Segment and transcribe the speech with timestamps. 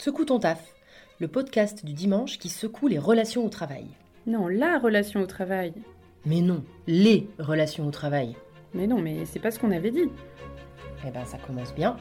[0.00, 0.74] Secoue ton taf,
[1.18, 3.84] le podcast du dimanche qui secoue les relations au travail.
[4.26, 5.74] Non, la relation au travail.
[6.24, 8.34] Mais non, les relations au travail.
[8.72, 10.08] Mais non, mais c'est pas ce qu'on avait dit.
[11.06, 11.98] Eh ben ça commence bien.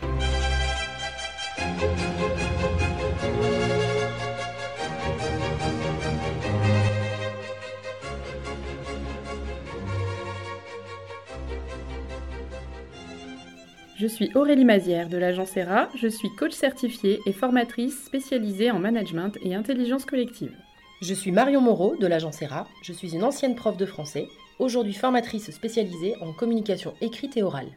[13.99, 18.79] Je suis Aurélie Mazière de l'agence ERA, je suis coach certifiée et formatrice spécialisée en
[18.79, 20.55] management et intelligence collective.
[21.01, 24.93] Je suis Marion Moreau de l'agence ERA, je suis une ancienne prof de français, aujourd'hui
[24.93, 27.67] formatrice spécialisée en communication écrite et orale.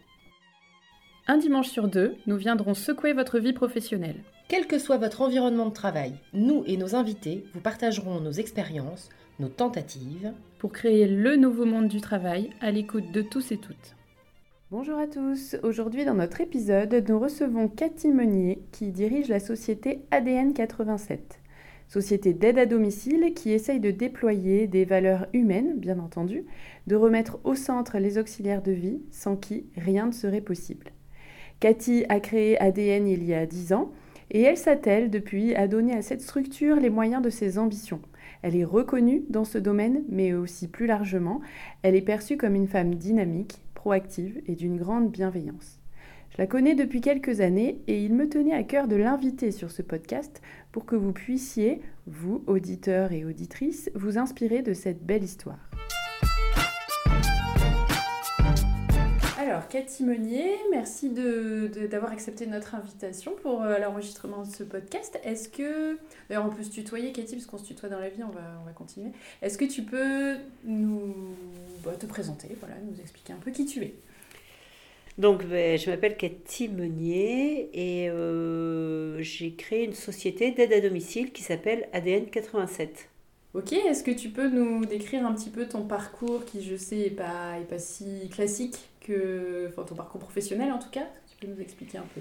[1.27, 4.23] Un dimanche sur deux, nous viendrons secouer votre vie professionnelle.
[4.47, 9.09] Quel que soit votre environnement de travail, nous et nos invités vous partagerons nos expériences,
[9.41, 13.97] nos tentatives, pour créer le nouveau monde du travail à l'écoute de tous et toutes.
[14.73, 20.07] Bonjour à tous, aujourd'hui dans notre épisode, nous recevons Cathy Meunier qui dirige la société
[20.11, 21.41] ADN 87,
[21.89, 26.47] société d'aide à domicile qui essaye de déployer des valeurs humaines, bien entendu,
[26.87, 30.87] de remettre au centre les auxiliaires de vie sans qui rien ne serait possible.
[31.61, 33.93] Cathy a créé ADN il y a 10 ans
[34.31, 38.01] et elle s'attelle depuis à donner à cette structure les moyens de ses ambitions.
[38.41, 41.43] Elle est reconnue dans ce domaine, mais aussi plus largement,
[41.83, 45.81] elle est perçue comme une femme dynamique, proactive et d'une grande bienveillance.
[46.31, 49.73] Je la connais depuis quelques années et il me tenait à cœur de l'inviter sur
[49.73, 55.25] ce podcast pour que vous puissiez, vous, auditeurs et auditrices, vous inspirer de cette belle
[55.25, 55.69] histoire.
[59.45, 65.19] Alors, Cathy Meunier, merci d'avoir accepté notre invitation pour euh, l'enregistrement de ce podcast.
[65.25, 68.23] Est-ce que, d'ailleurs on peut se tutoyer Cathy, parce qu'on se tutoie dans la vie,
[68.23, 69.11] on va, on va continuer.
[69.43, 71.35] Est-ce que tu peux nous
[71.83, 73.95] bah, te présenter, voilà, nous expliquer un peu qui tu es?
[75.19, 81.33] Donc, ben, je m'appelle Cathy Meunier et euh, j'ai créé une société d'aide à domicile
[81.33, 83.09] qui s'appelle ADN 87.
[83.55, 86.97] Ok, est-ce que tu peux nous décrire un petit peu ton parcours qui, je sais,
[86.97, 89.69] n'est pas, est pas si classique que.
[89.69, 91.07] Enfin, ton parcours professionnel en tout cas?
[91.29, 92.21] Tu peux nous expliquer un peu?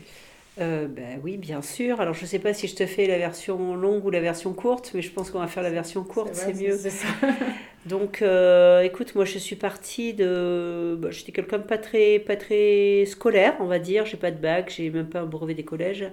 [0.60, 2.02] Euh, ben oui, bien sûr.
[2.02, 4.54] Alors, je ne sais pas si je te fais la version longue ou la version
[4.54, 6.78] courte, mais je pense qu'on va faire la version courte, c'est mieux.
[7.86, 10.98] Donc, euh, écoute, moi, je suis partie de...
[11.00, 14.06] Bah, j'étais quelqu'un de pas très, pas très scolaire, on va dire.
[14.06, 16.06] J'ai pas de bac, j'ai même pas un brevet des collèges.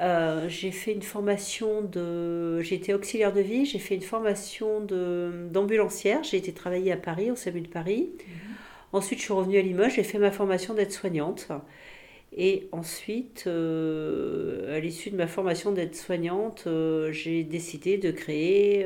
[0.00, 2.62] Euh, j'ai fait une formation de...
[2.70, 6.22] Été auxiliaire de vie, j'ai fait une formation d'ambulancière.
[6.22, 8.10] J'ai été travailler à Paris, au SAMU de Paris.
[8.12, 8.54] Mhm.
[8.92, 11.48] Ensuite, je suis revenue à Limoges, j'ai fait ma formation d'aide-soignante.
[12.36, 18.84] Et ensuite, euh, à l'issue de ma formation d'aide-soignante, euh, j'ai décidé de créer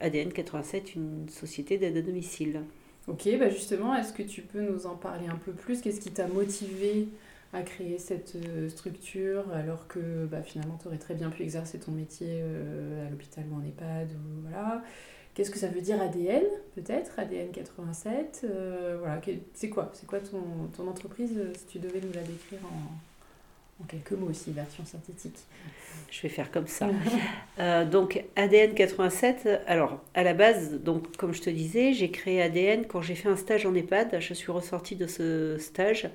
[0.00, 2.60] ADN 87, une société d'aide à domicile.
[3.08, 5.80] Ok, bah justement, est-ce que tu peux nous en parler un peu plus?
[5.80, 7.08] Qu'est-ce qui t'a motivé
[7.56, 8.36] à créer cette
[8.68, 12.42] structure alors que bah, finalement tu aurais très bien pu exercer ton métier
[13.06, 14.82] à l'hôpital ou en EHPAD ou, voilà.
[15.36, 19.20] Qu'est-ce que ça veut dire ADN, peut-être ADN 87 euh, voilà,
[19.52, 19.90] C'est quoi?
[19.92, 20.40] C'est quoi ton,
[20.74, 24.86] ton, entreprise, euh, si tu devais nous la décrire en, en, quelques mots aussi, version
[24.86, 25.36] synthétique?
[26.10, 26.88] Je vais faire comme ça.
[27.58, 32.40] euh, donc ADN 87, alors à la base, donc, comme je te disais, j'ai créé
[32.40, 34.18] ADN quand j'ai fait un stage en EHPAD.
[34.20, 36.08] Je suis ressortie de ce stage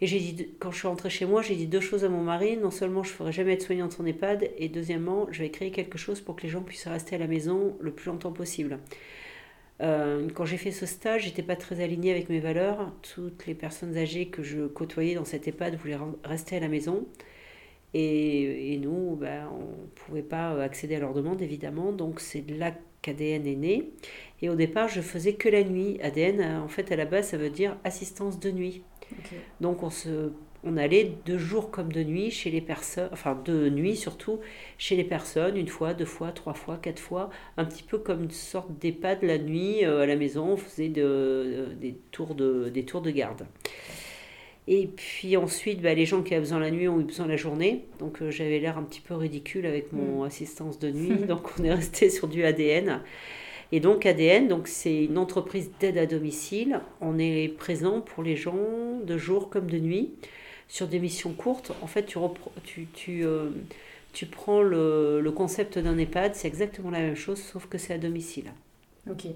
[0.00, 2.22] et j'ai dit, quand je suis rentrée chez moi, j'ai dit deux choses à mon
[2.22, 2.56] mari.
[2.56, 5.70] Non seulement je ne ferai jamais être soignante en EHPAD, et deuxièmement, je vais créer
[5.70, 8.78] quelque chose pour que les gens puissent rester à la maison le plus longtemps possible.
[9.82, 12.92] Euh, quand j'ai fait ce stage, j'étais pas très alignée avec mes valeurs.
[13.02, 17.06] Toutes les personnes âgées que je côtoyais dans cette EHPAD voulaient rester à la maison.
[17.92, 21.92] Et, nous, ben, on ne pouvait pas accéder à leurs demandes, évidemment.
[21.92, 22.72] Donc c'est là
[23.02, 23.90] qu'ADN est né.
[24.42, 25.98] Et au départ, je faisais que la nuit.
[26.02, 28.82] ADN, en fait, à la base, ça veut dire assistance de nuit.
[29.60, 30.30] Donc on se
[30.62, 34.40] on allait de jour comme de nuit chez les personnes, enfin de nuit surtout,
[34.78, 38.24] chez les personnes, une fois, deux fois, trois fois, quatre fois, un petit peu comme
[38.24, 42.68] une sorte d'EHPAD la nuit euh, à la maison, on faisait de, des, tours de,
[42.68, 43.46] des tours de garde.
[44.68, 47.36] Et puis ensuite, bah, les gens qui avaient besoin la nuit ont eu besoin la
[47.36, 47.86] journée.
[47.98, 50.26] Donc euh, j'avais l'air un petit peu ridicule avec mon mm.
[50.26, 51.24] assistance de nuit.
[51.28, 53.00] donc on est resté sur du ADN.
[53.72, 56.80] Et donc ADN, donc c'est une entreprise d'aide à domicile.
[57.00, 60.10] On est présent pour les gens de jour comme de nuit
[60.68, 61.72] sur des missions courtes.
[61.82, 62.18] En fait, tu,
[62.64, 63.50] tu, tu, euh,
[64.12, 67.94] tu prends le, le concept d'un EHPAD, c'est exactement la même chose, sauf que c'est
[67.94, 68.52] à domicile.
[69.08, 69.26] Ok.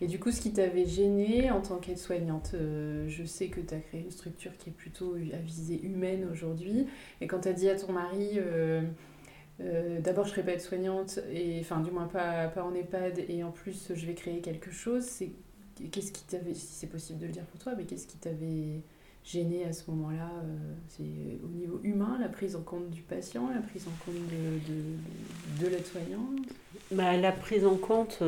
[0.00, 3.74] Et du coup, ce qui t'avait gêné en tant qu'aide-soignante, euh, je sais que tu
[3.74, 6.86] as créé une structure qui est plutôt à visée humaine aujourd'hui.
[7.20, 8.82] Et quand tu as dit à ton mari, euh,
[9.64, 13.42] euh, d'abord, je serai pas aide-soignante, et enfin, du moins pas, pas en EHPAD, et
[13.44, 15.04] en plus, je vais créer quelque chose.
[15.04, 15.30] C'est
[15.90, 18.82] qu'est-ce qui t'avait, si c'est possible de le dire pour toi, mais qu'est-ce qui t'avait
[19.24, 20.30] gêné à ce moment-là
[20.88, 21.04] C'est
[21.44, 25.70] au niveau humain, la prise en compte du patient, la prise en compte de, de,
[25.70, 26.26] l'aide-soignant
[26.90, 28.22] bah, La prise en compte,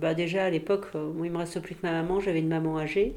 [0.00, 2.78] bah, déjà à l'époque, moi il me reste plus que ma maman, j'avais une maman
[2.78, 3.16] âgée.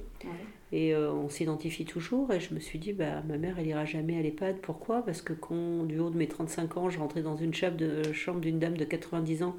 [0.73, 2.33] Et euh, on s'identifie toujours.
[2.33, 4.57] Et je me suis dit, bah, ma mère, elle ira jamais à l'EHPAD.
[4.57, 5.05] Pourquoi?
[5.05, 8.11] Parce que quand, du haut de mes 35 ans, je rentrais dans une chambre de
[8.11, 9.55] chambre d'une dame de 90 ans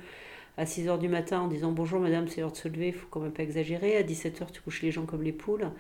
[0.56, 2.93] à 6 h du matin en disant Bonjour madame, c'est l'heure de se lever, il
[2.93, 3.96] faut quand même pas exagérer.
[3.96, 5.70] À 17 h, tu couches les gens comme les poules.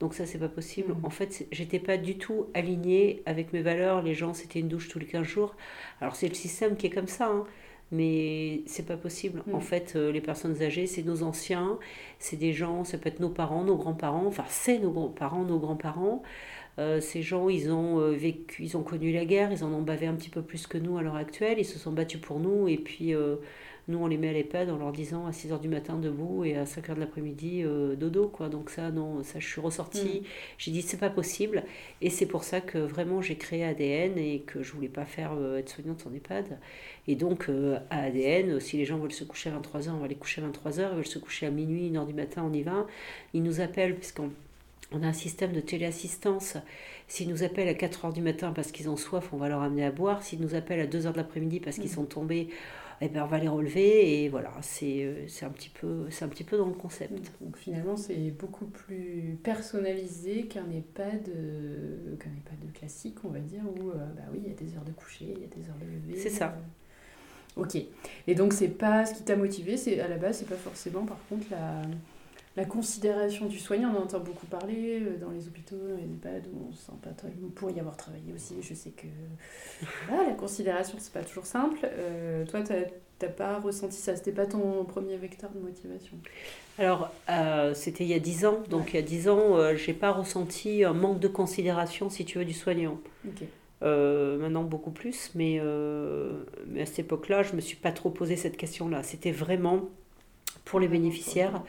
[0.00, 0.92] Donc ça, c'est pas possible.
[0.92, 1.04] Mmh.
[1.04, 4.02] En fait, j'étais pas du tout alignée avec mes valeurs.
[4.02, 5.54] Les gens, c'était une douche tous les 15 jours.
[6.02, 7.28] Alors c'est le système qui est comme ça.
[7.28, 7.46] Hein
[7.92, 9.42] mais c'est pas possible.
[9.52, 9.62] En mm.
[9.62, 11.78] fait, euh, les personnes âgées, c'est nos anciens,
[12.18, 15.58] c'est des gens, ça peut être nos parents, nos grands-parents, enfin, c'est nos grands-parents, nos
[15.58, 16.22] grands-parents.
[16.80, 19.82] Euh, ces gens, ils ont euh, vécu, ils ont connu la guerre, ils en ont
[19.82, 22.40] bavé un petit peu plus que nous à l'heure actuelle, ils se sont battus pour
[22.40, 23.14] nous, et puis
[23.88, 26.56] nous, on les met à l'EHPAD en leur disant à 6h du matin debout et
[26.56, 27.64] à 5h de l'après-midi
[27.98, 28.48] dodo, quoi.
[28.48, 30.24] Donc ça, non, ça, je suis ressortie, mm.
[30.58, 31.64] j'ai dit c'est pas possible,
[32.00, 35.32] et c'est pour ça que vraiment j'ai créé ADN et que je voulais pas faire
[35.56, 36.58] être soignante en EHPAD.
[37.06, 40.08] Et donc, euh, à ADN, si les gens veulent se coucher à 23h, on va
[40.08, 40.88] les coucher à 23h.
[40.90, 42.86] Ils veulent se coucher à minuit, 1h du matin, on y va.
[43.34, 44.30] Ils nous appellent, puisqu'on
[44.92, 46.56] on a un système de téléassistance.
[47.08, 49.84] S'ils nous appellent à 4h du matin parce qu'ils ont soif, on va leur amener
[49.84, 50.22] à boire.
[50.22, 51.94] S'ils nous appellent à 2h de l'après-midi parce qu'ils mm.
[51.94, 52.48] sont tombés,
[53.04, 54.24] eh ben, on va les relever.
[54.24, 57.12] Et voilà, euh, c'est un, petit peu, un petit peu dans le concept.
[57.12, 57.44] Mm.
[57.44, 63.62] Donc finalement, c'est beaucoup plus personnalisé qu'un EHPAD, euh, qu'un EHPAD classique, on va dire,
[63.64, 65.78] où bah oui, il y a des heures de coucher, il y a des heures
[65.80, 66.20] de lever.
[66.20, 66.56] C'est ça.
[67.56, 67.76] Ok.
[68.26, 71.18] Et donc, c'est pas ce qui t'a motivé, à la base, c'est pas forcément, par
[71.28, 71.82] contre, la,
[72.56, 73.92] la considération du soignant.
[73.94, 76.86] On en entend beaucoup parler euh, dans les hôpitaux, dans les EHPAD, où on se
[76.86, 77.10] sent pas
[77.54, 78.56] pour y avoir travaillé aussi.
[78.60, 79.06] Je sais que
[80.10, 81.78] la considération, c'est pas toujours simple.
[81.84, 82.60] Euh, toi,
[83.18, 86.16] t'as pas ressenti ça C'était pas ton premier vecteur de motivation?
[86.78, 88.62] Alors, euh, c'était il y a 10 ans.
[88.70, 92.38] Donc, il y a 10 ans, j'ai pas ressenti un manque de considération, si tu
[92.38, 92.98] veux, du soignant.
[93.26, 93.44] Ok.
[93.84, 97.92] Euh, maintenant beaucoup plus, mais, euh, mais à cette époque-là, je ne me suis pas
[97.92, 99.02] trop posé cette question-là.
[99.02, 99.90] C'était vraiment
[100.64, 101.62] pour les bénéficiaires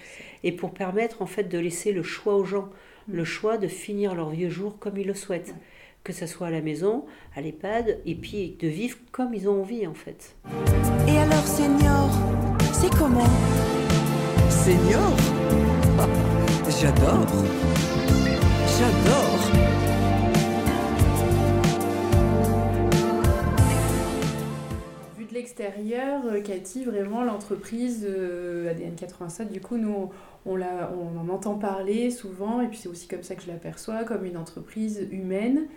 [0.43, 2.69] et pour permettre en fait de laisser le choix aux gens,
[3.07, 3.25] le mm.
[3.25, 5.55] choix de finir leur vieux jour comme ils le souhaitent,
[6.03, 7.05] que ce soit à la maison,
[7.35, 10.35] à l'EHPAD, et puis de vivre comme ils ont envie en fait.
[11.07, 12.09] Et alors, Senior,
[12.73, 13.27] c'est comment?
[14.49, 15.11] Senior?
[16.81, 17.27] J'adore.
[18.77, 19.24] J'adore
[25.35, 30.09] extérieur, euh, Cathy, vraiment l'entreprise euh, ADN 87, du coup, nous,
[30.45, 33.47] on, la, on en entend parler souvent, et puis c'est aussi comme ça que je
[33.47, 35.67] l'aperçois, comme une entreprise humaine.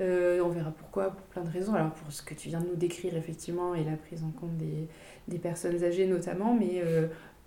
[0.00, 1.74] Euh, on verra pourquoi, pour plein de raisons.
[1.74, 4.56] Alors, pour ce que tu viens de nous décrire, effectivement, et la prise en compte
[4.56, 4.88] des,
[5.28, 6.82] des personnes âgées notamment, mais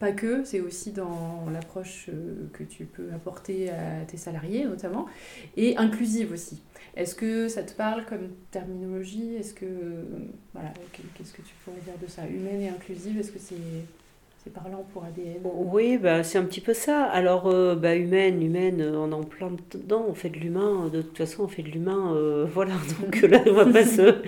[0.03, 2.09] pas que, c'est aussi dans l'approche
[2.51, 5.05] que tu peux apporter à tes salariés notamment,
[5.55, 6.61] et inclusive aussi.
[6.97, 9.35] Est-ce que ça te parle comme terminologie?
[9.35, 9.65] Est-ce que
[10.53, 12.27] voilà, qu'est-ce que tu pourrais dire de ça?
[12.27, 13.55] Humaine et inclusive, est-ce que c'est
[14.43, 17.05] c'est parlant pour ADN Oui, bah, c'est un petit peu ça.
[17.05, 21.17] Alors, euh, bah, humaine, humaine, on en plein dedans, on fait de l'humain, de toute
[21.17, 24.21] façon, on fait de l'humain, euh, voilà, donc là, on va pas se...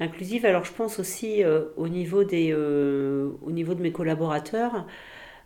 [0.00, 4.86] Inclusive, alors je pense aussi euh, au, niveau des, au niveau de mes collaborateurs,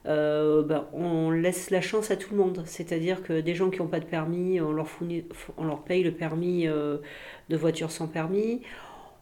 [0.06, 2.62] euh, ben, on laisse la chance à tout le monde.
[2.67, 4.89] C'est-à-dire que des gens qui n'ont pas de permis, on leur,
[5.56, 6.99] on leur paye le permis euh,
[7.49, 8.62] de voiture sans permis.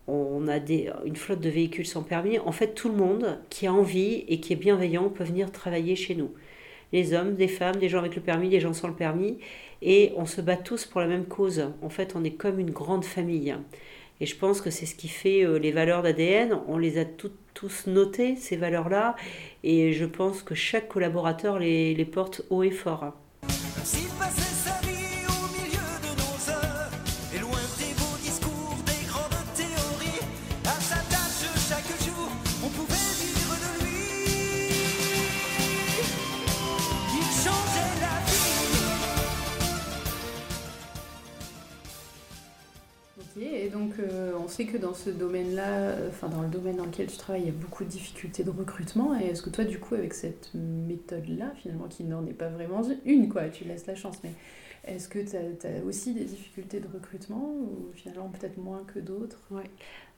[0.08, 2.38] On a des, une flotte de véhicules sans permis.
[2.40, 5.94] En fait, tout le monde qui a envie et qui est bienveillant peut venir travailler
[5.94, 6.32] chez nous.
[6.92, 9.38] Les hommes, des femmes, des gens avec le permis, des gens sans le permis.
[9.80, 11.70] Et on se bat tous pour la même cause.
[11.82, 13.54] En fait, on est comme une grande famille.
[14.22, 16.56] Et je pense que c'est ce qui fait euh, les valeurs d'ADN.
[16.68, 19.16] On les a tous notées, ces valeurs-là.
[19.64, 23.14] Et je pense que chaque collaborateur les, porte haut et fort.
[44.52, 47.50] Sait que dans ce domaine-là, enfin dans le domaine dans lequel tu travailles, il y
[47.50, 49.18] a beaucoup de difficultés de recrutement.
[49.18, 52.82] Et est-ce que toi, du coup, avec cette méthode-là, finalement, qui n'en est pas vraiment
[53.04, 54.30] une, quoi, tu laisses la chance, mais
[54.84, 59.40] est-ce que tu as, aussi des difficultés de recrutement ou finalement peut-être moins que d'autres?
[59.50, 59.70] Ouais.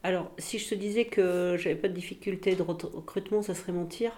[0.03, 4.13] Alors, si je te disais que j'avais pas de difficultés de recrutement, ça serait mentir.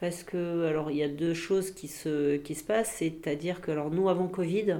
[0.00, 2.94] Parce que, alors, il y a deux choses qui se, qui se passent.
[2.98, 4.76] C'est-à-dire que, alors, nous, avant Covid,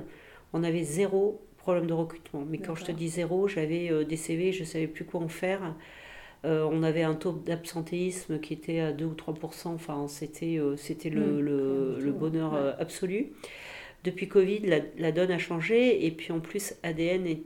[0.53, 2.47] on avait zéro problème de recrutement.
[2.49, 5.21] Mais quand je te dis zéro, j'avais euh, des CV, je ne savais plus quoi
[5.21, 5.75] en faire.
[6.47, 9.35] Euh, on avait un taux d'absentéisme qui était à 2 ou 3
[9.67, 11.99] Enfin, c'était euh, c'était le, mmh.
[11.99, 13.33] le, bonheur absolu.
[14.03, 17.43] Depuis Covid, la, la, donne a changé et puis en plus, ADN est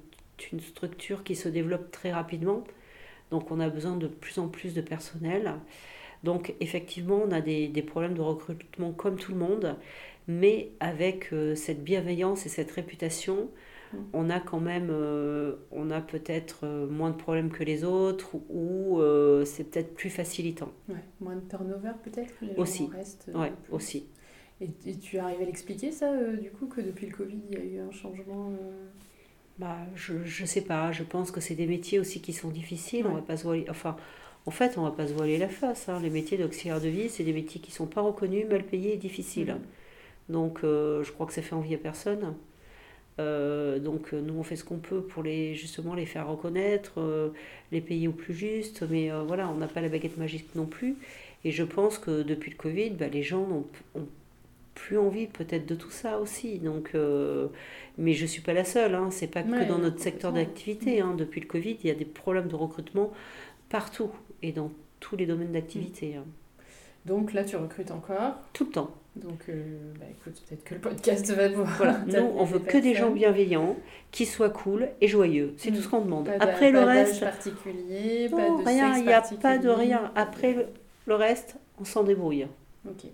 [0.52, 2.62] une structure qui se développe très rapidement.
[3.32, 5.54] Donc on a besoin de plus en plus de personnel.
[6.22, 9.76] Donc effectivement, on a des, des problèmes de recrutement comme tout le monde,
[10.28, 13.48] mais avec euh, cette bienveillance et cette réputation.
[14.12, 18.34] On a quand même, euh, on a peut-être euh, moins de problèmes que les autres
[18.50, 19.00] ou
[19.44, 20.72] c'est peut-être plus facilitant.
[20.88, 22.88] Ouais, moins de turnover peut-être Aussi.
[23.34, 24.06] ouais, aussi.
[24.60, 27.64] Et, tu arrives à l'expliquer ça, du coup, que depuis le Covid, il y a
[27.64, 28.52] eu un changement
[29.58, 33.06] bah, je ne sais pas, je pense que c'est des métiers aussi qui sont difficiles,
[33.06, 33.96] on va pas se voiler, enfin,
[34.46, 36.00] en fait, on va pas se voiler la face, hein.
[36.02, 38.96] les métiers d'auxiliaire de vie, c'est des métiers qui sont pas reconnus, mal payés et
[38.96, 39.54] difficiles.
[39.54, 40.32] Mm.
[40.32, 42.34] Donc, euh, je crois que ça fait envie à personne.
[43.20, 47.30] Euh, donc, nous, on fait ce qu'on peut pour les, justement les faire reconnaître, euh,
[47.70, 50.96] les payer au plus juste, mais voilà, on n'a pas la baguette magique non plus.
[51.44, 54.06] Et je pense que depuis le Covid, bah, les gens ont, ont
[54.74, 56.58] plus envie peut-être de tout ça aussi.
[56.58, 57.48] Donc, euh,
[57.98, 59.10] mais je ne suis pas la seule, hein.
[59.10, 61.00] c'est pas que dans notre secteur d'activité.
[61.00, 61.14] Hein.
[61.16, 63.12] Depuis le Covid, il y a des problèmes de recrutement
[63.68, 64.10] partout
[64.42, 66.16] et dans tous les domaines d'activité.
[66.16, 66.24] Hein.
[67.06, 68.34] Donc là, tu recrutes encore?
[68.52, 68.94] Tout le temps.
[69.16, 69.62] Donc, euh,
[70.00, 71.64] bah, écoute, peut-être que le podcast va vous.
[71.64, 73.76] Voilà, nous, on veut que des gens bienveillants,
[74.10, 75.52] qui soient cool et joyeux.
[75.58, 76.30] C'est tout ce qu'on demande.
[76.40, 77.20] Après le reste.
[77.20, 80.10] particulier, pas de rien, il n'y a pas de rien.
[80.14, 80.66] Après
[81.06, 82.46] le reste, on s'en débrouille.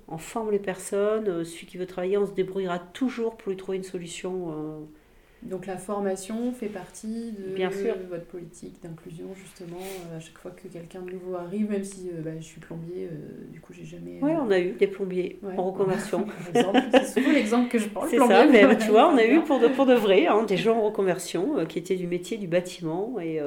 [0.08, 3.56] On forme les personnes, euh, celui qui veut travailler, on se débrouillera toujours pour lui
[3.56, 4.50] trouver une solution.
[4.50, 4.78] Euh.
[5.42, 7.94] Donc la formation fait partie de Bien sûr.
[8.10, 12.10] votre politique d'inclusion, justement, euh, à chaque fois que quelqu'un de nouveau arrive, même si
[12.24, 13.08] bah, je suis plombier,
[13.52, 14.18] du coup j'ai jamais...
[14.20, 16.26] Oui, on a eu des plombiers en reconversion.
[16.52, 18.06] c'est souvent l'exemple que je prends.
[18.08, 20.56] C'est ça, mais tu vois, on a eu pour de, pour de vrai hein, des
[20.56, 23.40] gens en reconversion qui étaient du métier du bâtiment et...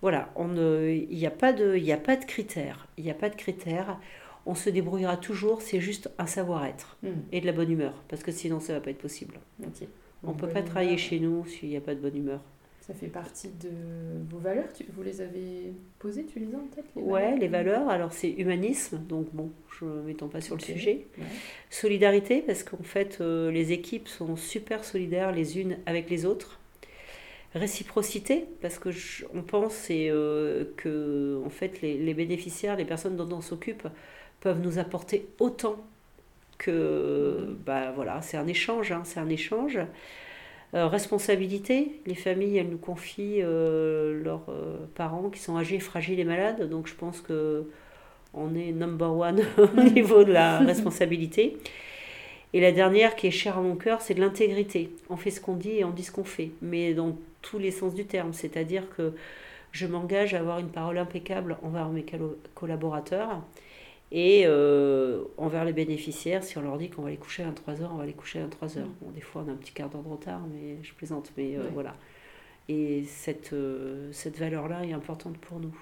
[0.00, 2.86] voilà, il n'y a, pas de, a pas de critères.
[2.98, 3.98] Il n'y a pas de critères
[4.46, 7.08] on se débrouillera toujours, c'est juste un savoir-être hmm.
[7.32, 9.40] et de la bonne humeur, parce que sinon ça va pas être possible.
[10.24, 12.40] On ne peut pas travailler chez nous s'il n'y a pas de bonne humeur.
[12.86, 13.70] Ça fait partie de
[14.30, 17.48] vos valeurs tu, Vous les avez posées, tu les as en tête les Ouais, les
[17.48, 21.08] valeurs, alors c'est humanisme, donc bon, je ne m'étends pas sur le sujet.
[21.68, 26.60] Solidarité, parce qu'en fait, euh, les équipes sont super solidaires les unes avec les autres.
[27.54, 28.90] Réciprocité, parce que
[29.34, 33.88] on pense et, euh, que en fait, les, les, bénéficiaires, les personnes dont on s'occupe,
[34.38, 35.84] peuvent nous apporter autant
[36.58, 39.78] que bah voilà c'est un échange hein, c'est un échange.
[40.74, 46.20] Euh, responsabilité les familles elles nous confient euh, leurs euh, parents qui sont âgés fragiles
[46.20, 46.68] et malades.
[46.68, 47.68] Donc je pense que
[48.34, 51.56] on est number one au niveau de la responsabilité.
[52.52, 54.90] Et la dernière qui est chère à mon cœur c'est de l'intégrité.
[55.08, 57.70] On fait ce qu'on dit et on dit ce qu'on fait mais dans tous les
[57.70, 58.32] sens du terme.
[58.32, 59.12] C'est à dire que
[59.72, 62.04] je m'engage à avoir une parole impeccable envers mes
[62.54, 63.42] collaborateurs
[64.12, 67.88] et euh, envers les bénéficiaires, si on leur dit qu'on va les coucher à 23h,
[67.92, 68.80] on va les coucher à 23h.
[68.80, 68.94] Mm.
[69.00, 71.32] Bon, des fois, on a un petit quart d'heure de retard, mais je plaisante.
[71.36, 71.96] Mais euh, voilà.
[72.68, 75.76] Et cette, euh, cette valeur-là est importante pour nous.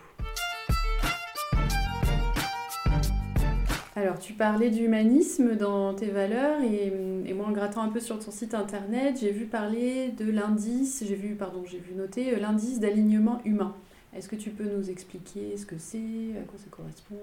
[3.97, 6.93] Alors, tu parlais d'humanisme dans tes valeurs, et,
[7.27, 11.05] et, moi, en grattant un peu sur ton site internet, j'ai vu parler de l'indice,
[11.07, 13.77] j'ai vu, pardon, j'ai vu noter l'indice d'alignement humain.
[14.17, 17.17] Est-ce que tu peux nous expliquer ce que c'est, à quoi ça correspond?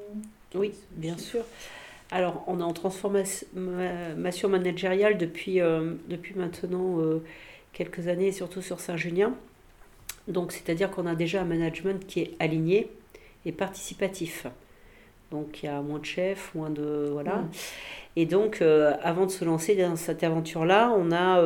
[0.56, 1.44] Oui, bien sûr.
[2.12, 7.24] Alors, on est en transformation managériale depuis, euh, depuis maintenant euh,
[7.72, 9.34] quelques années, surtout sur Saint-Junien.
[10.28, 12.90] Donc, c'est-à-dire qu'on a déjà un management qui est aligné
[13.46, 14.46] et participatif.
[15.32, 17.10] Donc, il y a moins de chefs, moins de.
[17.14, 17.38] Voilà.
[17.38, 17.52] Mmh.
[18.18, 21.42] Et donc, euh, avant de se lancer dans cette aventure-là, on a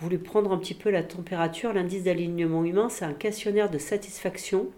[0.00, 1.72] voulu prendre un petit peu la température.
[1.72, 4.68] L'indice d'alignement humain, c'est un questionnaire de satisfaction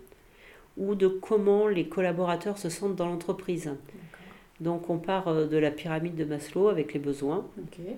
[0.76, 3.72] ou de comment les collaborateurs se sentent dans l'entreprise.
[4.60, 7.46] Donc on part euh, de la pyramide de Maslow avec les besoins,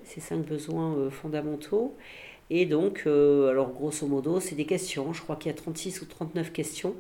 [0.04, 1.94] ces cinq besoins euh, fondamentaux.
[2.50, 5.12] Et donc, euh, alors grosso modo, c'est des questions.
[5.12, 6.94] Je crois qu'il y a 36 ou 39 questions.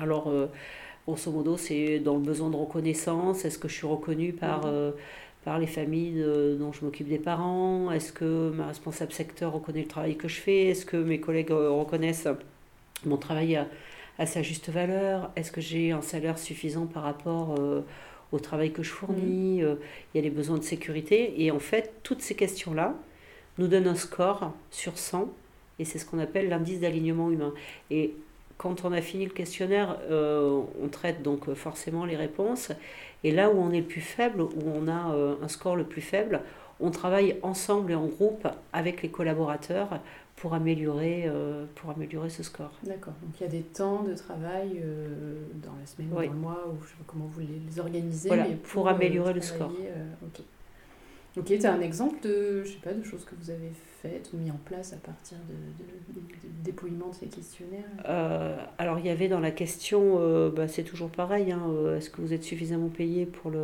[0.00, 0.32] Alors,
[1.06, 3.44] grosso modo, c'est dans le besoin de reconnaissance.
[3.44, 4.92] Est-ce que je suis reconnue par, mhm
[5.44, 6.24] par les familles
[6.58, 10.40] dont je m'occupe des parents Est-ce que ma responsable secteur reconnaît le travail que je
[10.40, 12.28] fais Est-ce que mes collègues euh, reconnaissent
[13.04, 13.56] mon travail
[14.18, 17.82] à, sa juste valeur Est-ce que j'ai un salaire suffisant par rapport euh,
[18.32, 19.64] au travail que je fournis mmh.
[19.64, 19.74] euh,
[20.12, 21.42] Il y a les besoins de sécurité.
[21.44, 22.94] Et en fait, toutes ces questions-là
[23.58, 25.28] nous donnent un score sur 100
[25.78, 27.52] et c'est ce qu'on appelle l'indice d'alignement humain.
[27.90, 28.14] Et
[28.56, 32.72] quand on a fini le questionnaire, on traite donc forcément les réponses
[33.24, 35.84] et là où on est le plus faible, où on a euh, un score le
[35.84, 36.42] plus faible,
[36.78, 40.00] on travaille ensemble et en groupe avec les collaborateurs
[40.36, 42.72] pour améliorer, euh, pour améliorer ce score.
[42.82, 43.14] D'accord.
[43.22, 46.38] Donc il y a des temps de travail euh, dans la semaine ou dans le
[46.38, 48.28] mois, ou je sais pas comment vous les organisez.
[48.28, 49.72] Voilà, pour, améliorer le score.
[51.36, 53.72] Ok, tu as un exemple de, je sais pas, de choses que vous avez
[54.02, 56.20] faites ou mis en place à partir de,
[56.64, 57.82] dépouillement de ces questionnaires?
[58.08, 61.96] Euh, Alors, il y avait dans la question, euh, bah, c'est toujours pareil, hein, euh,
[61.98, 63.58] est-ce que vous êtes suffisamment payé pour le,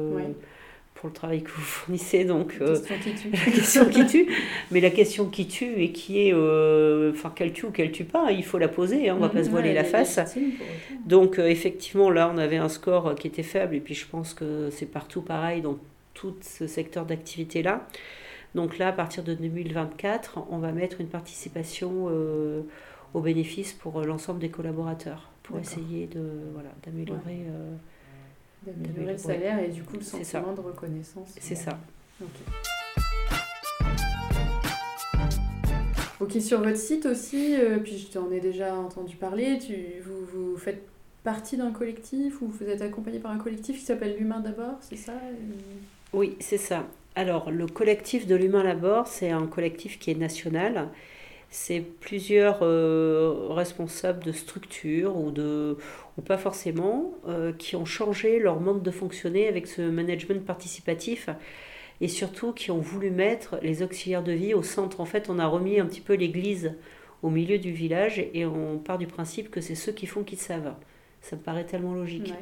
[0.94, 3.30] pour le travail que vous fournissez donc, La question qui tue.
[3.30, 4.26] la question qui tue.
[4.72, 8.32] Mais la question qui tue et qui est, enfin, qu'elle tue ou qu'elle tue pas,
[8.32, 10.18] il faut la poser, hein, on va pas se Mhm, voiler ouais, la face.
[11.06, 14.70] Donc effectivement, là, on avait un score qui était faible, et puis je pense que
[14.70, 15.78] c'est partout pareil dans
[16.14, 17.86] tout ce secteur d'activité-là.
[18.54, 22.62] Donc là, à partir de 2024, on va mettre une participation euh,
[23.14, 27.46] aux bénéfices pour euh, l'ensemble des collaborateurs, pour essayer de voilà d'améliorer.
[27.48, 27.74] euh,
[28.66, 29.18] D'améliorer le Ouais.
[29.18, 31.28] salaire et du coup le sentiment de reconnaissance.
[31.38, 31.78] c'est ça.
[32.20, 32.28] Ok.
[36.20, 39.74] Ok, sur votre site aussi, euh, puis je t'en ai déjà entendu parler, tu,
[40.04, 40.82] vous, vous faites
[41.24, 44.96] partie d'un collectif ou vous êtes accompagné par un collectif qui s'appelle L'Humain d'abord, c'est
[44.96, 45.14] ça
[46.12, 46.86] Oui, c'est ça.
[47.14, 50.88] Alors, le collectif de l'humain Labor, c'est un collectif qui est national.
[51.50, 55.32] C'est plusieurs euh, responsables de structures ou,
[56.18, 61.28] ou pas forcément, euh, qui ont changé leur mode de fonctionner avec ce management participatif
[62.00, 65.00] et surtout qui ont voulu mettre les auxiliaires de vie au centre.
[65.00, 66.72] En fait, on a remis un petit peu l'église
[67.22, 70.36] au milieu du village et on part du principe que c'est ceux qui font qui
[70.36, 70.74] savent.
[71.20, 72.32] Ça me paraît tellement logique.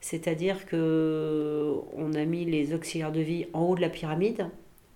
[0.00, 4.46] C'est-à-dire que on a mis les auxiliaires de vie en haut de la pyramide.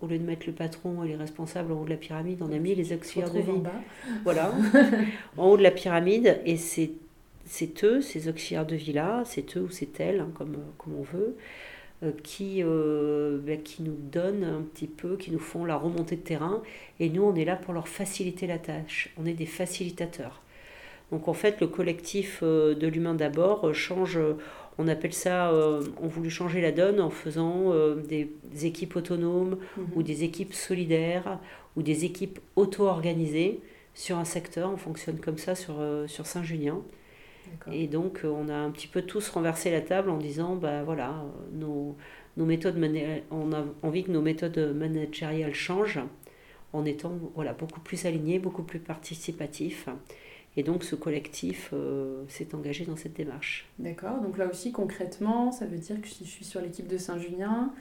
[0.01, 2.51] Au lieu de mettre le patron et les responsables en haut de la pyramide, on
[2.51, 3.81] a mis les auxiliaires de retrouve en vie bas.
[4.23, 4.53] voilà,
[5.37, 6.41] en haut de la pyramide.
[6.45, 6.91] Et c'est
[7.45, 11.03] c'est eux, ces auxiliaires de vie-là, c'est eux ou c'est elles, hein, comme, comme on
[11.03, 11.35] veut,
[12.01, 16.15] euh, qui, euh, ben, qui nous donnent un petit peu, qui nous font la remontée
[16.15, 16.63] de terrain.
[17.01, 19.13] Et nous, on est là pour leur faciliter la tâche.
[19.17, 20.41] On est des facilitateurs.
[21.13, 24.33] Donc en fait, le collectif euh, de l'humain d'abord euh, change, euh,
[24.77, 28.95] on appelle ça, euh, on voulu changer la donne en faisant euh, des, des équipes
[28.95, 29.87] autonomes Mhm.
[29.95, 31.39] ou des équipes solidaires
[31.75, 33.59] ou des équipes auto-organisées
[33.93, 34.71] sur un secteur.
[34.71, 36.81] On fonctionne comme ça sur, euh, sur Saint-Julien.
[37.51, 37.73] D'accord.
[37.73, 41.23] Et donc, on a un petit peu tous renversé la table en disant, bah voilà,
[41.51, 41.95] nos,
[42.37, 42.77] nos méthodes,
[43.31, 45.99] on a envie que nos méthodes managériales changent
[46.71, 49.87] en étant voilà, beaucoup plus alignés, beaucoup plus participatifs.
[50.55, 53.65] Et donc, ce collectif euh, s'est engagé dans cette démarche.
[53.79, 56.97] D'accord, donc là aussi concrètement, ça veut dire que si je suis sur l'équipe de
[56.97, 57.71] Saint-Julien,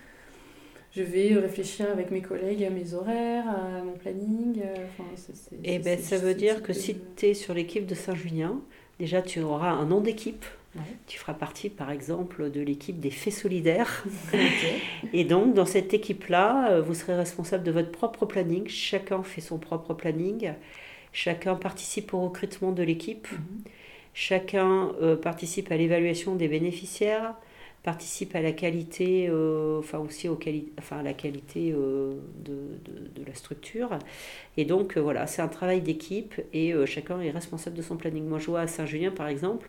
[0.97, 4.61] je vais réfléchir avec mes collègues à mes horaires, à mon planning.
[4.65, 7.87] euh, Et c'est- ben, c'est- ça veut dire que de- si tu es sur l'équipe
[7.87, 8.61] de Saint-Julien,
[8.99, 10.45] déjà tu auras un nom d'équipe.
[10.75, 10.81] Ouais.
[11.07, 14.03] Tu feras partie, par exemple, de l'équipe des Faits Solidaires.
[15.13, 18.67] Et donc, dans cette équipe-là, euh, vous serez responsable de votre propre planning.
[18.69, 20.53] Chacun fait son propre planning.
[21.13, 23.29] Chacun participe au recrutement de l'équipe.
[23.33, 23.39] Mhm.
[24.15, 27.35] Chacun euh, participe à l'évaluation des bénéficiaires,
[27.83, 32.53] participe à la qualité, euh, enfin aussi au quali- enfin, à la qualité euh, de,
[32.53, 33.99] de- de la structure.
[34.57, 38.25] Et donc, voilà, c'est un travail d'équipe et chacun est responsable de son planning.
[38.27, 39.69] Moi, je vois à Saint-Julien, par exemple,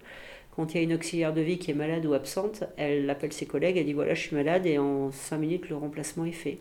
[0.55, 3.33] quand il y a une auxiliaire de vie qui est malade ou absente, elle appelle
[3.33, 6.31] ses collègues, elle dit voilà, je suis malade et en cinq minutes, le remplacement est
[6.31, 6.59] fait.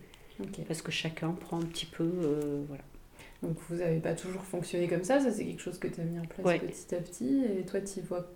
[0.66, 2.08] Parce que chacun prend un petit peu.
[2.68, 2.82] voilà.
[3.42, 6.04] Donc vous n'avez pas toujours fonctionné comme ça, ça c'est quelque chose que tu as
[6.04, 6.58] mis en place Ouais.
[6.58, 7.44] petit à petit.
[7.44, 8.30] Et toi, tu vois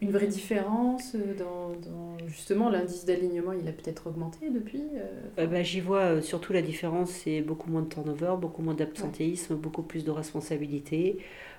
[0.00, 5.06] une vraie différence euh, dans, dans- justement l'indice d'alignement, il a peut-être augmenté depuis euh,
[5.38, 8.74] Euh, bah, J'y vois euh, surtout la différence, c'est beaucoup moins de turnover, beaucoup moins
[8.74, 11.18] d'absentéisme, beaucoup plus de responsabilité,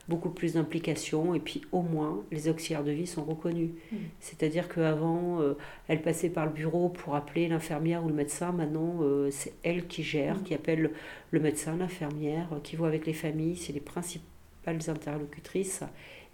[0.09, 3.69] beaucoup plus d'implication, et puis au moins les auxiliaires de vie sont reconnus.
[3.91, 3.95] Mm.
[4.19, 5.53] C'est-à-dire qu'avant, euh,
[5.87, 9.87] elle passait par le bureau pour appeler l'infirmière ou le médecin, maintenant euh, c'est elle
[9.87, 10.43] qui gère, Mm.
[10.43, 10.91] qui appelle
[11.31, 15.83] le médecin, l'infirmière, euh, qui voit avec les familles, c'est les principales interlocutrices,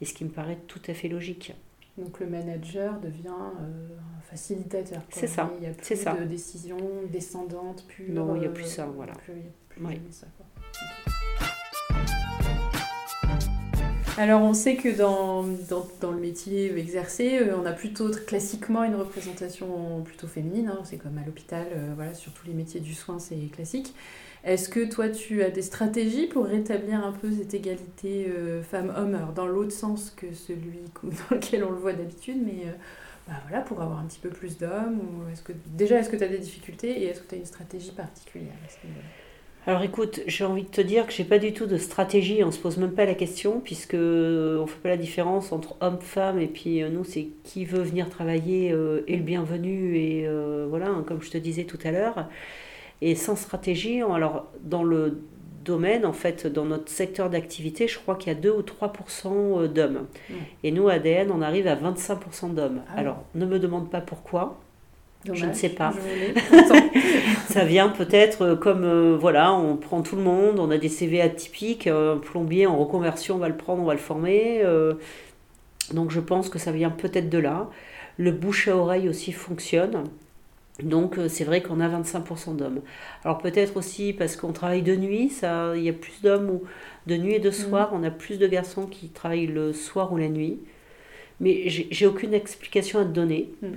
[0.02, 1.54] et ce qui me paraît tout à fait logique.
[1.98, 5.02] Donc le manager devient euh, un facilitateur.
[5.10, 6.14] C'est ça, Il n'y a plus ça.
[6.14, 6.78] de décision
[7.12, 8.14] descendante pure.
[8.14, 9.14] Non, il y a plus ça, voilà.
[9.14, 10.02] plus- il y a plus Ouais.
[10.12, 10.46] ça, quoi.
[14.18, 20.04] Alors on sait que dans, le métier exercé, euh, on a plutôt classiquement une représentation
[20.04, 20.70] plutôt féminine.
[20.70, 20.80] hein.
[20.86, 23.94] C'est comme à l'hôpital, euh, voilà, sur tous les métiers du soin, c'est classique.
[24.46, 29.16] Est-ce que toi, tu as des stratégies pour rétablir un peu cette égalité euh, femmes-hommes?
[29.16, 32.74] Alors, dans l'autre sens que celui dans lequel on le voit d'habitude, mais
[33.28, 36.16] bah, voilà, pour avoir un petit peu plus d'hommes ou est-ce que, Déjà, est-ce que
[36.16, 38.78] tu as des difficultés et est-ce que tu as une stratégie particulière à ce
[39.68, 42.52] Alors écoute, j'ai envie de te dire que j'ai pas du tout de stratégie, on
[42.52, 46.40] se pose même pas la question puisque euh, on fait pas la différence entre homme-femme
[46.40, 50.68] et puis euh, nous c'est qui veut venir travailler euh, est le bienvenu et euh,
[50.70, 52.28] voilà, hein, comme je te disais tout à l'heure.
[53.02, 55.22] Et sans stratégie, on- alors dans le
[55.66, 59.68] domaine, en fait, dans notre secteur d'activité, je crois qu'il y a 2 ou 3%
[59.68, 60.06] d'hommes.
[60.30, 60.34] Mm.
[60.64, 62.82] Et nous, ADN, on arrive à 25% d'hommes.
[62.90, 64.60] Ah alors, ne me demande pas pourquoi.
[65.34, 65.94] Je ne sais pas.
[67.50, 70.90] Ça vient peut-être euh, comme, euh, voilà, on prend tout le monde, on a des
[70.90, 74.64] CV atypiques, un plombier en reconversion, on va le prendre, on va le former.
[75.94, 77.70] donc je pense que ça vient peut-être de là.
[78.18, 80.04] Le bouche à oreille aussi fonctionne.
[80.84, 82.82] Donc c'est vrai qu'on a 25% d'hommes.
[83.24, 86.64] Alors peut-être aussi parce qu'on travaille de nuit, ça, il y a plus d'hommes ou
[87.08, 87.98] de nuit et de soir, mm.
[87.98, 90.60] on a plus de garçons qui travaillent le soir ou la nuit.
[91.40, 93.52] Mais j'ai aucune explication à te donner.
[93.62, 93.68] Mm.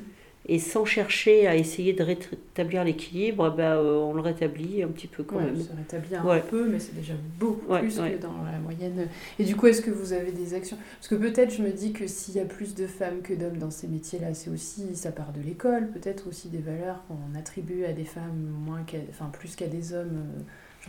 [0.50, 5.06] Et sans chercher à essayer de rétablir l'équilibre, bah, euh, on le rétablit un petit
[5.06, 5.60] peu quand même.
[5.60, 9.08] Ça rétablit un peu, mais c'est déjà beaucoup plus que dans la moyenne.
[9.38, 10.78] Et du coup, est-ce que vous avez des actions?
[10.96, 13.58] Parce que peut-être, je me dis que s'il y a plus de femmes que d'hommes
[13.58, 17.84] dans ces métiers-là, c'est aussi, ça part de l'école, peut-être aussi des valeurs qu'on attribue
[17.84, 20.16] à des femmes moins enfin, plus qu'à des hommes.
[20.16, 20.42] Euh,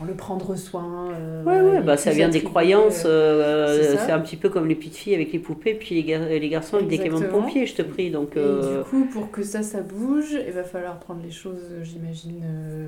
[0.05, 1.11] le prendre soin.
[1.11, 3.03] Euh, ouais, ouais, bah, ça vient des croyances.
[3.05, 6.03] Euh, euh, c'est un petit peu comme les petites filles avec les poupées, puis les,
[6.03, 8.09] gar les garçons avec des camions de pompiers, je te prie.
[8.09, 11.61] Donc, et du coup, pour que ça, ça bouge, il va falloir prendre les choses,
[11.83, 12.43] j'imagine,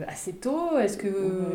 [0.08, 0.78] assez tôt.
[0.80, 1.08] Est-ce que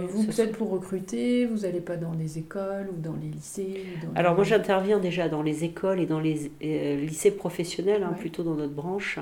[0.08, 4.34] vous, peut-être pour recruter, vous n'allez pas dans les écoles ou dans les lycées Alors,
[4.34, 8.74] moi, j'interviens déjà dans les écoles et dans les lycées professionnels, hein, plutôt dans notre
[8.74, 9.18] branche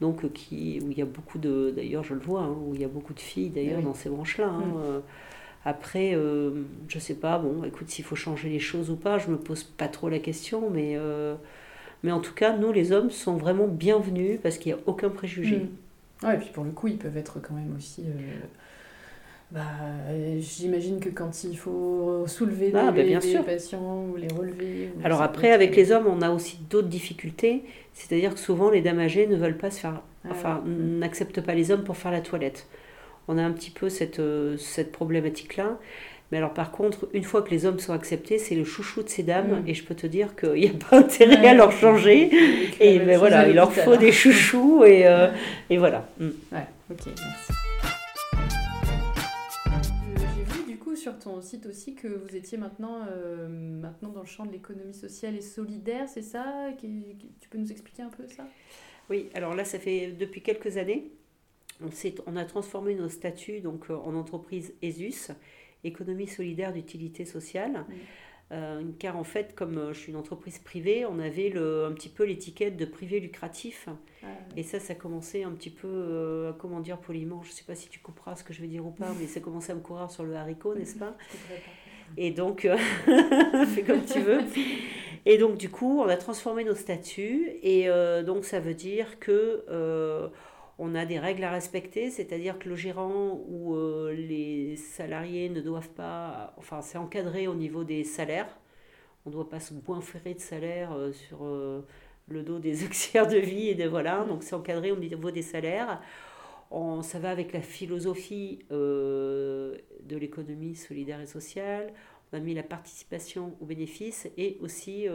[0.00, 2.80] donc qui, où il y a beaucoup de, d'ailleurs je le vois, hein, où il
[2.80, 4.46] y a beaucoup de filles d'ailleurs dans ces branches-là.
[4.46, 5.02] Hein, mm.
[5.64, 6.50] Après, euh,
[6.88, 9.64] je sais pas, bon, écoute, s'il faut changer les choses ou pas, je me pose
[9.64, 11.34] pas trop la question, mais, euh,
[12.02, 15.10] mais en tout cas, nous, les hommes, sont vraiment bienvenus parce qu'il n'y a aucun
[15.10, 15.56] préjugé.
[15.56, 16.26] Mmh.
[16.26, 18.02] Ouais, et puis pour le coup, ils peuvent être quand même aussi.
[18.02, 18.46] Euh,
[19.50, 19.60] bah,
[20.38, 23.44] J'imagine que quand il faut soulever ah, bah, bien sûr.
[23.44, 24.90] patients ou les relever.
[25.04, 27.64] Alors après, avec les hommes, on a aussi d'autres difficultés.
[27.94, 30.02] C'est-à-dire que souvent, les dames âgées ne veulent pas se faire.
[30.24, 32.66] Ah enfin, n'acceptent pas les hommes pour faire la toilette
[33.28, 35.78] on a un petit peu cette, euh, cette problématique-là.
[36.32, 39.08] Mais alors par contre, une fois que les hommes sont acceptés, c'est le chouchou de
[39.08, 39.68] ces dames, mm.
[39.68, 42.30] et je peux te dire qu'il n'y a pas intérêt à leur changer.
[42.80, 45.28] et ben voilà, il leur faut des chouchous, et, euh,
[45.70, 46.08] et voilà.
[46.18, 46.28] Mm.
[46.52, 47.52] Ouais, ok, merci.
[50.16, 54.20] J'ai vu du coup sur ton site aussi que vous étiez maintenant, euh, maintenant dans
[54.20, 56.44] le champ de l'économie sociale et solidaire, c'est ça?
[56.78, 58.44] Tu peux nous expliquer un peu ça?
[59.08, 61.10] Oui, alors là, ça fait depuis quelques années
[62.26, 65.30] on, a transformé nos statuts donc, euh, en entreprise ESUS,
[65.84, 67.84] économie solidaire d'utilité sociale.
[68.50, 71.92] Euh, car en fait, comme euh, je suis une entreprise privée, on avait le, un
[71.92, 73.88] petit peu l'étiquette de privé lucratif.
[74.22, 77.74] Ah, et ça, ça commençait un petit peu, comment dire poliment, je ne sais pas
[77.74, 79.80] si tu comprends ce que je veux dire ou pas, mais ça commençait à me
[79.80, 81.16] courir sur le haricot, n'est-ce pas?
[82.16, 82.62] Et donc,
[83.74, 84.40] fais comme tu veux.
[85.26, 87.50] Et donc, du coup, on a transformé nos statuts.
[87.62, 87.86] Et
[88.24, 89.62] donc, ça veut dire que
[90.78, 95.60] on a des règles à respecter, c'est-à-dire que le gérant ou euh, les salariés ne
[95.60, 98.58] doivent pas, enfin c'est encadré au niveau des salaires.
[99.26, 101.84] On ne doit pas se boinfrer de salaire euh, sur euh,
[102.28, 105.42] le dos des auxiliaires de vie et de voilà, donc c'est encadré au niveau des
[105.42, 106.00] salaires.
[106.70, 111.94] On, ça va avec la philosophie de l'économie solidaire et sociale.
[112.30, 115.06] On a mis la participation aux bénéfices et aussi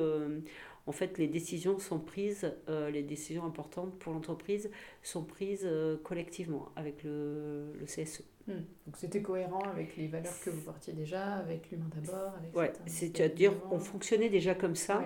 [0.86, 4.70] en fait, les décisions sont prises, euh, les décisions importantes pour l'entreprise
[5.02, 8.24] sont prises euh, collectivement avec le, le CSE.
[8.48, 8.64] Hmm.
[8.86, 12.34] Donc c'était cohérent avec les valeurs que vous portiez déjà, avec l'humain d'abord.
[12.54, 15.02] Oui, c'est-à-dire qu'on fonctionnait déjà comme ça,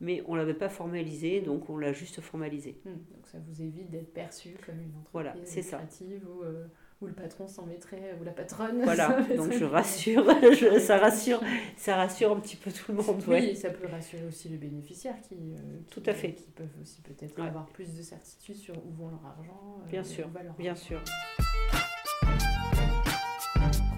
[0.00, 2.80] mais on ne l'avait pas formalisé, donc on l'a juste formalisé.
[2.84, 2.90] Hmm.
[3.14, 5.80] Donc ça vous évite d'être perçu comme une entreprise voilà, c'est ça.
[6.26, 6.66] ou euh,
[7.02, 8.82] où le patron s'en mettrait, ou la patronne.
[8.84, 10.24] Voilà, donc je rassure,
[10.80, 11.40] ça rassure,
[11.76, 13.22] ça rassure un petit peu tout le monde.
[13.26, 16.32] Oui, ça peut rassurer aussi les bénéficiaires qui, euh, tout à fait.
[16.32, 19.80] qui peuvent aussi peut-être avoir plus de certitude sur où vont leur argent.
[19.84, 21.00] Euh, bien sûr, bien sûr.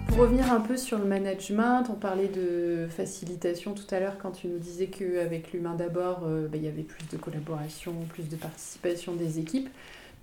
[0.07, 4.31] Pour revenir un peu sur le management, on parlait de facilitation tout à l'heure quand
[4.31, 8.29] tu nous disais qu'avec l'humain d'abord, euh, bah, il y avait plus de collaboration, plus
[8.29, 9.69] de participation des équipes.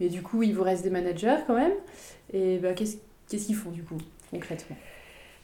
[0.03, 1.75] Mais du coup, il vous reste des managers quand même.
[2.35, 2.97] Et bah, qu'est-ce
[3.29, 3.99] qu'ils font du coup,
[4.33, 4.77] concrètement?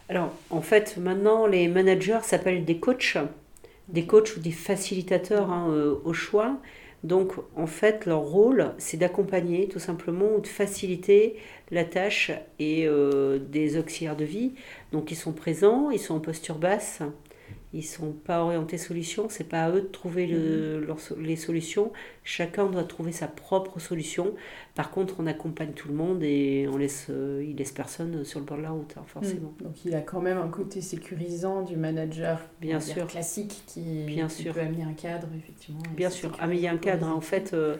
[0.08, 3.18] Alors, en fait, maintenant, les managers s'appellent des coachs,
[3.86, 6.56] des coachs ou des facilitateurs hein, euh, au choix.
[7.04, 11.36] Donc, en fait, leur rôle, c'est d'accompagner tout simplement ou de faciliter
[11.70, 14.54] la tâche et euh, des auxiliaires de vie.
[14.90, 17.00] Donc, ils sont présents, ils sont en posture basse,
[17.74, 21.22] ils sont pas orientés solutions, c'est pas à eux de trouver le, mhm.
[21.22, 21.92] les solutions.
[22.24, 24.34] Chacun doit trouver sa propre solution.
[24.74, 28.40] Par contre, on accompagne tout le monde et on laisse, euh, il laisse personne sur
[28.40, 29.52] le bord de la route, hein, forcément.
[29.60, 29.66] Mhm.
[29.66, 33.06] Donc il a quand même un côté sécurisant du manager bien sûr.
[33.06, 34.54] classique qui, bien sûr.
[34.54, 35.82] peut amener un cadre, effectivement.
[35.94, 37.06] Bien sûr, amener un cadre.
[37.06, 37.12] Hein.
[37.12, 37.76] En fait, euh,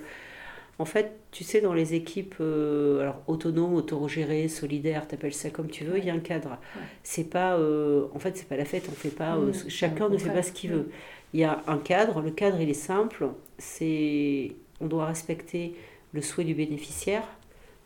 [0.78, 5.68] en fait, tu sais, dans les équipes euh, alors, autonomes, autorogérées, solidaires, t'appelles ça comme
[5.68, 6.58] tu veux, il y a un cadre.
[7.02, 10.16] C'est pas, euh, en fait, c'est pas la fête, on fait pas, euh, chacun ne
[10.16, 10.90] fait pas ce qu'il veut.
[11.34, 15.74] Il y a un cadre, le cadre il est simple, c'est, on doit respecter
[16.12, 17.24] le souhait du bénéficiaire,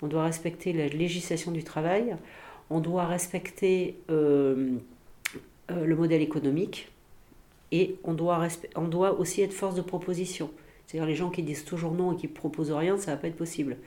[0.02, 2.16] on doit respecter la législation du travail,
[2.70, 4.76] on doit respecter euh,
[5.68, 6.92] le modèle économique
[7.70, 10.50] et on doit, on doit aussi être force de proposition.
[10.92, 13.37] C'est-à-dire les gens qui disent toujours non et qui proposent rien, ça va pas être
[13.37, 13.78] possible.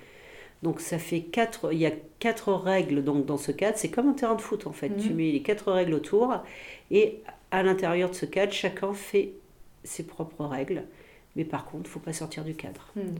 [0.63, 3.77] Donc ça fait quatre, il y a quatre règles donc dans ce cadre.
[3.77, 4.89] C'est comme un terrain de foot en fait.
[4.97, 5.15] Tu mhm.
[5.15, 6.33] mets les quatre règles autour
[6.89, 7.19] et
[7.51, 9.33] à l'intérieur de ce cadre, chacun fait
[9.83, 10.83] ses propres règles.
[11.35, 12.89] Mais par contre, il ne faut pas sortir du cadre.
[12.95, 13.15] Mhm.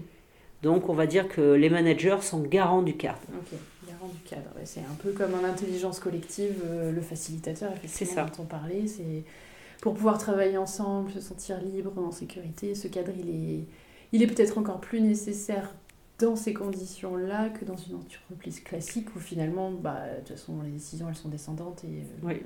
[0.64, 3.20] Donc on va dire que les managers sont garants du cadre.
[3.38, 4.50] Ok, garants du cadre.
[4.64, 8.32] C'est un peu comme en intelligence collective, euh, le facilitateur, effectivement, ça.
[8.36, 8.88] dont on parlait.
[8.88, 9.24] C'est
[9.82, 12.76] pour pouvoir travailler ensemble, se sentir libre, en sécurité.
[12.76, 13.66] Ce cadre, il est,
[14.12, 15.74] il est peut-être encore plus nécessaire
[16.20, 20.72] dans ces conditions-là que dans une entreprise classique où finalement, bah, de toute façon, les
[20.72, 21.84] décisions, elles sont descendantes.
[21.84, 22.42] Et, euh, oui.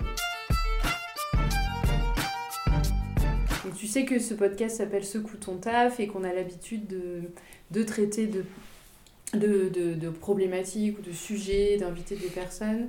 [3.67, 7.21] et tu sais que ce podcast s'appelle Secoue ton taf et qu'on a l'habitude de,
[7.69, 8.43] de, traiter de,
[9.33, 12.87] de, de, de, problématiques ou de sujets, d'inviter des personnes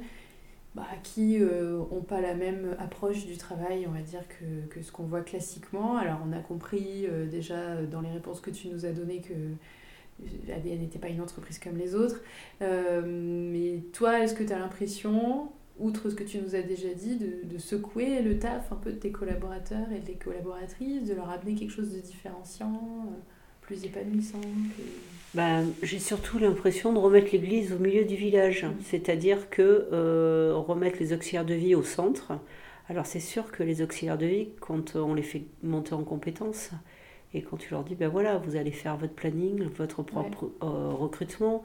[0.75, 4.83] bah, qui n'ont euh, pas la même approche du travail, on va dire, que, que
[4.83, 5.97] ce qu'on voit classiquement.
[5.97, 9.35] Alors on a compris euh, déjà dans les réponses que tu nous as données que
[10.53, 12.21] ADN n'était pas une entreprise comme les autres.
[12.63, 16.93] Euh, mais toi, est-ce que tu as l'impression, outre ce que tu nous as déjà
[16.95, 21.31] dit, de, secouer le taf un peu de tes collaborateurs et des collaboratrices, de leur
[21.31, 23.13] amener quelque chose de différenciant,
[23.71, 24.41] plus épanouissant
[25.35, 28.73] ben, J'ai surtout l'impression de remettre l'église au milieu du village, mmh.
[28.83, 32.33] c'est-à-dire que euh, remettre les auxiliaires de vie au centre.
[32.89, 36.71] Alors c'est sûr que les auxiliaires de vie, quand on les fait monter en compétences,
[37.33, 40.91] et quand tu leur dis, ben voilà, vous allez faire votre planning, votre propre euh,
[40.91, 41.63] recrutement,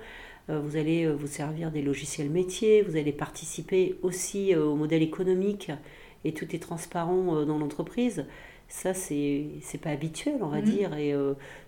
[0.52, 5.72] euh, vous allez vous servir des logiciels métiers, vous allez participer aussi au modèle économique
[6.24, 8.26] et tout est transparent dans l'entreprise.
[8.68, 10.64] Ça, c'est pas habituel, on va mmh.
[10.64, 10.94] dire.
[10.96, 11.14] Et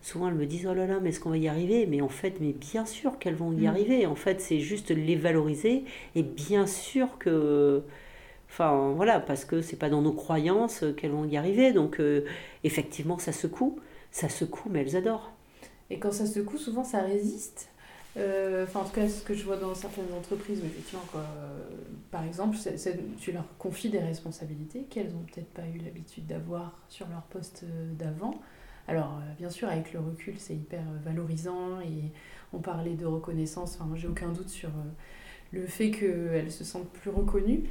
[0.01, 1.86] souvent, elles me disent, oh là là, mais est-ce qu'on va y arriver?
[1.86, 3.67] Mais en fait, mais bien sûr qu'elles vont y mmh.
[3.67, 4.05] arriver.
[4.07, 5.83] En fait, c'est juste les valoriser.
[6.15, 7.83] Et bien sûr que
[8.49, 11.73] Enfin, voilà, parce que c'est pas dans nos croyances qu'elles vont y arriver.
[11.73, 12.01] Donc,
[12.63, 13.79] effectivement, ça secoue
[14.12, 15.31] ça secoue, mais elles adorent.
[15.89, 17.69] Et quand ça secoue, souvent ça résiste?
[18.17, 21.23] Euh, enfin, en tout cas, ce que je vois dans certaines entreprises, effectivement, quoi,
[22.12, 22.58] par exemple,
[23.19, 27.63] tu leur confies des responsabilités qu'elles n'ont peut-être pas eu l'habitude d'avoir sur leur poste
[27.63, 28.41] euh, d'avant.
[28.88, 32.12] Alors, euh, bien sûr, avec le recul, c'est hyper valorisant et
[32.53, 33.77] on parlait de reconnaissance.
[33.95, 34.71] J'ai aucun doute sur
[35.51, 37.63] le fait qu'elles se sentent plus reconnues.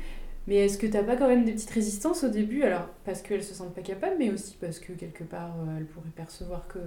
[0.46, 2.62] Mais est-ce que tu n'as pas quand même des petites résistances au début?
[2.62, 5.86] Alors, parce qu'elles se sentent pas capables, mais aussi parce que quelque part, euh, elles
[5.86, 6.78] pourraient percevoir que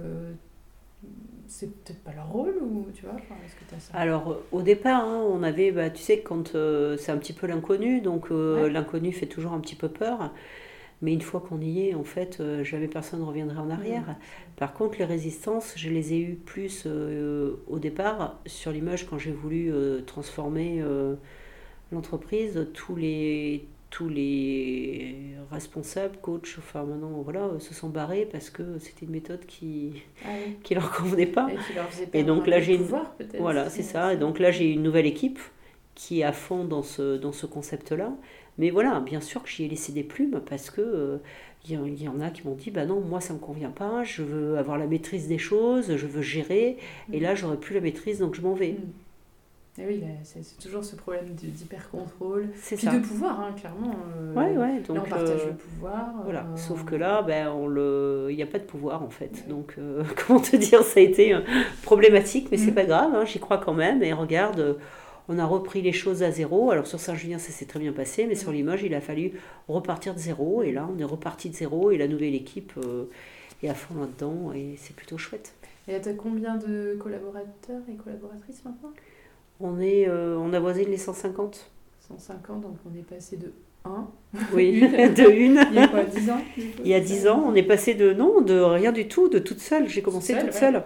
[1.46, 3.92] c'est peut-être pas leur rôle ou tu vois est-ce que as ça?
[3.94, 7.46] Alors au départ hein, on avait bah, tu sais quand euh, c'est un petit peu
[7.46, 10.32] l'inconnu donc euh, l'inconnu fait toujours un petit peu peur
[11.02, 14.02] mais une fois qu'on y est en fait jamais personne ne reviendrait en arrière.
[14.02, 14.16] Mmh.
[14.56, 19.32] Par contre les résistances je les ai eues plus au départ sur l'image quand j'ai
[19.32, 19.72] voulu
[20.06, 20.84] transformer
[21.90, 28.78] l'entreprise, tous les, tous les responsables, coachs, enfin maintenant, voilà, se sont barrés parce que
[28.78, 30.28] c'était une méthode qui ah
[30.62, 31.48] qui leur convenait pas.
[32.14, 32.86] Et, donc là j'ai une
[33.38, 34.14] voilà, c'est ça.
[34.14, 35.40] Et donc là j'ai une nouvelle équipe
[35.94, 38.12] qui est à fond dans ce dans ce concept-là.
[38.58, 41.20] Mais voilà, bien sûr que j'y ai laissé des plumes parce que
[41.68, 44.04] il euh, y, en a qui m'ont dit bah non, moi ça me convient pas,
[44.04, 46.78] je veux avoir la maîtrise des choses, je veux gérer,
[47.12, 47.22] et mm.
[47.22, 48.72] là j'aurais plus la maîtrise donc je m'en vais.
[48.72, 48.92] Mm.
[49.80, 52.48] Et oui, c'est toujours ce problème d'hyper-contrôle.
[52.50, 52.92] Puis ça.
[52.92, 53.96] de pouvoir, hein, clairement.
[54.18, 54.80] Euh, ouais, ouais.
[54.80, 56.12] Donc, là, on partage euh, le pouvoir.
[56.24, 56.40] Voilà.
[56.40, 58.28] Euh, Sauf que là, ben, le...
[58.30, 59.48] il n'y a pas de pouvoir, en fait.
[59.48, 59.76] Donc,
[60.26, 61.34] comment te dire, ça a été
[61.82, 62.74] problématique, mais c'est mm.
[62.74, 64.02] pas grave, hein, j'y crois quand même.
[64.02, 64.76] Et regarde,
[65.28, 66.70] on a repris les choses à zéro.
[66.70, 68.52] Alors, sur Saint-Julien, ça s'est très bien passé, mais sur.
[68.52, 69.32] Limoges, il a fallu
[69.68, 70.62] repartir de zéro.
[70.62, 72.74] Et là, on est reparti de zéro, et la nouvelle équipe
[73.62, 75.54] est à fond là-dedans, et c'est plutôt chouette.
[75.88, 78.92] Et tu as combien de collaborateurs et collaboratrices maintenant?
[79.60, 81.70] On, est, euh, on avoisine les 150.
[82.08, 83.52] 150, donc on est passé de
[83.84, 84.08] 1.
[84.52, 85.64] Oui, de une.
[85.70, 86.40] Il y a quoi, 10 ans?
[86.84, 89.38] Il y a 10 ans, on est passé de non, de rien du tout, de
[89.38, 89.88] toute seule.
[89.88, 90.82] J'ai commencé toute seule.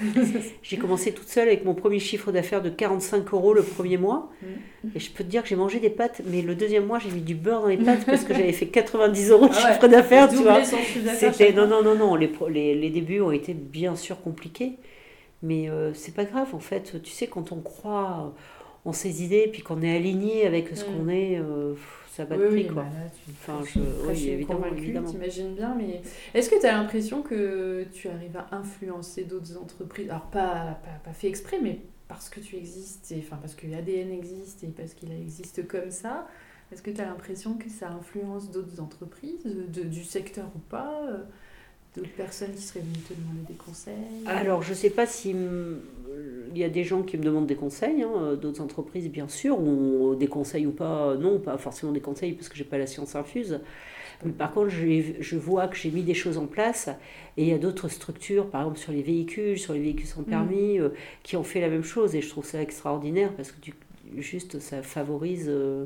[0.62, 4.30] J'ai commencé toute seule avec mon premier chiffre d'affaires de 45 euros le premier mois.
[4.42, 4.88] Mm.
[4.94, 7.10] Et je peux te dire que j'ai mangé des pâtes, mais le deuxième mois, j'ai
[7.10, 9.88] mis du beurre dans les pâtes parce que j'avais fait 90 euros de ah chiffre
[9.88, 10.28] d'affaires.
[10.28, 10.62] Tu vois.
[10.64, 12.14] C'était non, non, non, non.
[12.14, 14.78] Les, les, les débuts ont été bien sûr compliqués.
[15.42, 17.00] Mais euh, c'est pas grave, en fait.
[17.02, 18.34] Tu sais, quand on croit
[18.84, 21.74] en ses idées, puis qu'on est aligné avec ce qu'on est, euh,
[22.10, 22.84] ça bat de prix, quoi.
[22.84, 22.88] Bah
[23.30, 25.10] enfin, je, oui, évidemment, évidemment.
[25.10, 26.02] T'imagines bien, mais
[26.34, 30.10] est-ce que tu as l'impression que tu arrives à influencer d'autres entreprises?
[30.10, 33.66] Alors, pas, pas, pas, fait exprès, mais parce que tu existes, et, enfin, parce que
[33.66, 36.26] l'ADN existe et parce qu'il existe comme ça.
[36.72, 41.00] Est-ce que tu as l'impression que ça influence d'autres entreprises, de, du secteur ou pas
[41.96, 43.94] d'autres personnes qui seraient venues te demander des conseils?
[44.26, 45.34] Alors, je ne sais pas si
[46.50, 49.58] il y a des gens qui me demandent des conseils, hein, d'autres entreprises bien sûr,
[49.60, 52.86] ou des conseils ou pas, non, pas forcément des conseils parce que j'ai pas la
[52.86, 53.60] science infuse.
[54.24, 56.88] Mais par contre, je vois que j'ai mis des choses en place
[57.36, 60.24] et il y a d'autres structures, par exemple sur les véhicules, sur les véhicules sans
[60.24, 60.88] permis, euh,
[61.22, 63.58] qui ont fait la même chose et je trouve ça extraordinaire parce que
[64.16, 65.46] juste ça favorise.
[65.48, 65.84] Euh,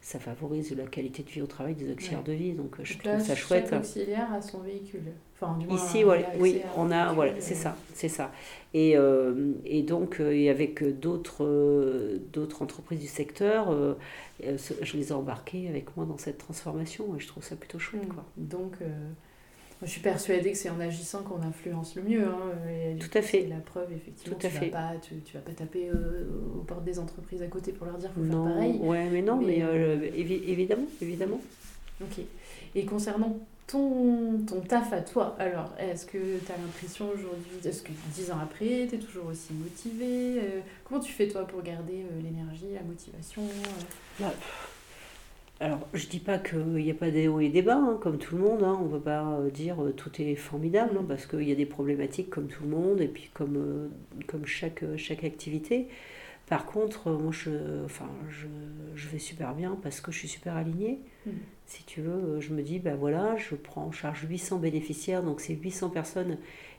[0.00, 2.52] ça favorise la qualité de vie au travail des auxiliaires de vie.
[2.52, 3.68] Donc, je trouve ça chouette.
[3.70, 5.02] Chaque auxiliaire a son véhicule.
[5.34, 6.02] Enfin, du moins, Ici,
[6.38, 8.32] oui, on a, voilà, c'est ça, c'est ça.
[8.72, 13.74] Et, euh, et donc, euh, et avec d'autres euh, d'autres entreprises du secteur,
[14.40, 18.08] je les ai embarquées avec moi dans cette transformation et je trouve ça plutôt chouette.
[18.08, 18.14] Mm.
[18.14, 18.24] Quoi.
[18.36, 18.78] Donc,
[19.82, 22.26] je suis persuadée que c'est en agissant qu'on influence le mieux.
[22.26, 23.46] Hein, Tout à fait.
[23.46, 24.38] la preuve, effectivement.
[24.38, 26.24] tu ne vas, pas, tu, vas pas taper euh,
[26.56, 28.78] aux portes des entreprises à côté pour leur dire qu'il faut faire pareil.
[28.82, 31.40] Ouais, mais non, mais, euh, évidemment, évidemment.
[32.00, 32.24] Ok.
[32.74, 37.82] Et concernant ton, ton taf à toi, alors, est-ce que tu as l'impression aujourd'hui, est-ce
[37.82, 41.62] que dix ans après, tu es toujours aussi motivé euh, Comment tu fais, toi, pour
[41.62, 43.42] garder l'énergie, la motivation
[44.18, 44.32] bah,
[45.58, 48.18] alors, je dis pas qu'il n'y a pas des hauts et des bas, hein, comme
[48.18, 48.62] tout le monde.
[48.62, 48.78] Hein.
[48.80, 51.54] On ne peut pas euh, dire euh, tout est formidable, hein, parce qu'il y a
[51.54, 53.88] des problématiques comme tout le monde, et puis comme, euh,
[54.26, 55.88] comme chaque, chaque activité.
[56.46, 58.46] Par contre, moi, je, enfin, je,
[58.94, 61.00] je, vais super bien parce que je suis super alignée.
[61.24, 61.30] Mm.
[61.64, 65.40] Si tu veux, je me dis, ben voilà, je prends en charge 800 bénéficiaires, donc
[65.40, 66.36] c'est 800 personnes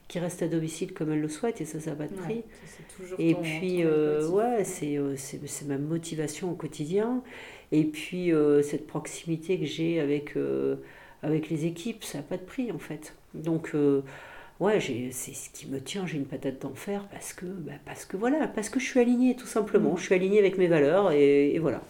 [0.07, 2.43] qui restent à domicile comme elles le souhaitent, et ça, ça n'a pas de prix.
[3.19, 7.23] et puis, ouais, c'est ma motivation au quotidien.
[7.71, 10.77] Et puis euh, cette proximité que j'ai avec, euh,
[11.23, 13.13] avec les équipes, ça n'a pas de prix en fait.
[13.33, 14.01] Donc euh,
[14.59, 18.15] ouais, c'est ce qui me tient, j'ai une patate d'enfer parce que, bah, parce que
[18.15, 19.93] voilà, parce que je suis alignée tout simplement.
[19.93, 19.97] Mm.
[19.97, 21.81] Je suis alignée avec mes valeurs et, voilà.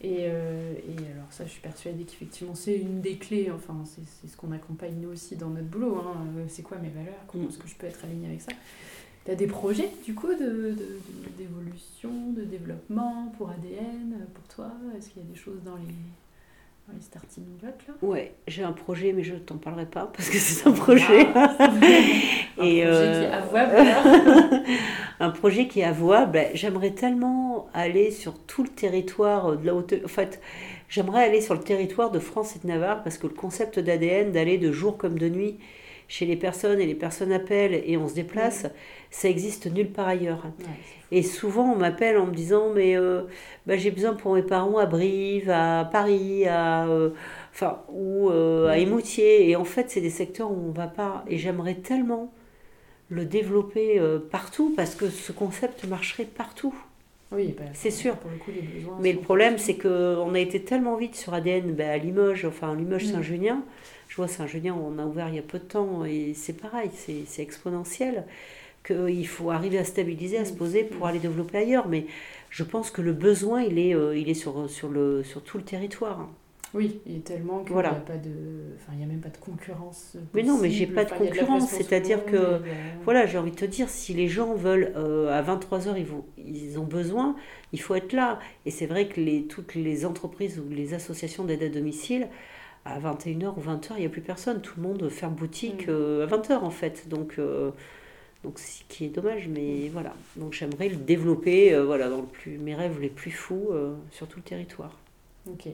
[0.00, 4.36] Et, et, alors ça, je suis persuadée qu'effectivement, c'est une des clés, enfin, c'est ce
[4.36, 5.96] qu'on accompagne nous aussi dans notre boulot.
[5.96, 6.26] Hein.
[6.48, 7.14] C'est quoi mes valeurs?
[7.26, 7.48] Comment mm.
[7.48, 8.52] est-ce que je peux être alignée avec ça?
[9.24, 14.70] Tu as des projets du coup d'évolution, de, de, développement pour ADN, pour toi?
[14.96, 15.94] Est-ce qu'il y a des choses dans les,
[16.86, 17.94] dans les starting blocks là?
[18.02, 21.26] Ouais, j'ai un projet, mais je ne t'en parlerai pas parce que c'est un projet.
[21.34, 21.80] Ah, un Et
[22.50, 23.76] projet qui est euh, avouable.
[25.20, 26.40] un projet qui est avouable.
[26.52, 29.94] J'aimerais tellement aller sur tout le territoire de la haute.
[30.04, 30.40] En fait,
[30.90, 34.32] j'aimerais aller sur le territoire de France et de Navarre parce que le concept d'ADN,
[34.32, 35.56] d'aller de jour comme de nuit
[36.08, 38.66] chez les personnes et les personnes appellent et on se déplace,
[39.14, 40.42] ça existe nulle part ailleurs.
[41.12, 43.22] et souvent on m'appelle en me disant mais euh,
[43.64, 47.10] bah, j'ai besoin pour mes parents à Brive, à Paris, à euh,
[47.52, 51.24] enfin ou euh, à Émoutier et en fait c'est des secteurs où on va pas
[51.28, 52.32] et j'aimerais tellement
[53.08, 56.74] le développer partout parce que ce concept marcherait partout.
[57.30, 58.16] Oui, bah, c'est sûr.
[59.00, 62.74] Mais le problème, c'est qu'on a été tellement vite sur ADN bah, à Limoges, enfin
[62.74, 63.62] Limoges Saint-Junien.
[64.08, 66.90] Je vois Saint-Junien, on a ouvert il y a peu de temps et c'est pareil,
[66.94, 68.24] c'est exponentiel
[68.84, 71.88] qu'il faut arriver à stabiliser, à se poser pour aller développer ailleurs.
[71.88, 72.06] Mais
[72.50, 75.58] je pense que le besoin, il est, euh, il est sur, sur, le, sur tout
[75.58, 76.28] le territoire.
[76.74, 77.92] Oui, il est tellement qu'il voilà.
[77.92, 78.30] n'y a pas de,
[78.74, 80.16] enfin, il y a même pas de concurrence.
[80.34, 81.68] Mais non, mais j'ai pas de concurrence.
[81.68, 82.60] C'est-à-dire que,
[83.04, 86.04] voilà, j'ai envie de te dire, si les gens veulent euh, à 23 h ils,
[86.04, 87.36] vont, ils ont besoin,
[87.72, 88.40] il faut être là.
[88.66, 92.26] Et c'est vrai que les, toutes les entreprises ou les associations d'aide à domicile,
[92.84, 94.60] à 21h ou 20h, il n'y a plus personne.
[94.60, 95.90] Tout le monde ferme boutique mm.
[95.90, 97.08] euh, à 20h en fait.
[97.08, 97.38] Donc,
[98.44, 100.14] donc, ce qui est dommage, mais voilà.
[100.36, 103.94] Donc, j'aimerais le développer euh, voilà, dans le plus, mes rêves les plus fous euh,
[104.10, 104.92] sur tout le territoire.
[105.50, 105.68] Ok.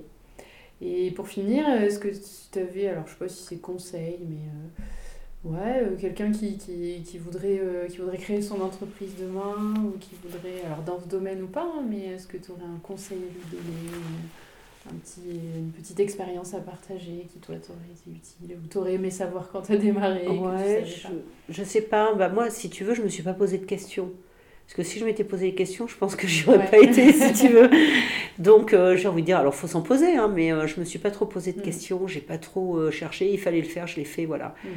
[0.80, 5.50] Et pour finir, est-ce que tu avais, alors je sais pas si c'est conseil, mais
[5.50, 10.64] euh, ouais, quelqu'un qui, qui, voudrait, qui voudrait créer son entreprise demain, ou qui voudrait,
[10.64, 13.20] alors dans ce domaine ou pas, hein, mais est-ce que tu aurais un conseil à
[13.20, 13.98] lui donner
[14.90, 19.10] un petit, une petite expérience à partager qui, toi, t'aurait été utile ou t'aurais aimé
[19.10, 20.84] savoir quand t'as démarré Ouais,
[21.48, 22.14] je, sais pas.
[22.14, 24.10] Bah, moi, si tu veux, je me suis pas posé de questions.
[24.66, 27.12] Parce que si je m'étais posé des questions, je pense que j'y aurais pas été,
[27.12, 27.68] si tu veux.
[28.38, 30.84] Donc, euh, j'ai envie de dire, alors, faut s'en poser, hein, mais euh, je me
[30.84, 31.62] suis pas trop posé de mm.
[31.62, 34.54] questions, j'ai pas trop euh, cherché, il fallait le faire, je l'ai fait, voilà.
[34.62, 34.68] Mm.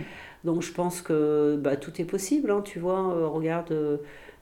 [0.45, 3.29] Donc, je pense que bah, tout est possible, hein, tu vois.
[3.29, 3.71] regarde,